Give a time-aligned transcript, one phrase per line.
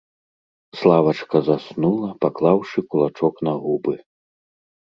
[0.79, 3.93] Славачка заснула, паклаўшы кулачок на губы.